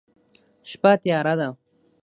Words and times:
شپه 0.69 0.91
تیاره 1.01 1.33
ده 1.39 1.49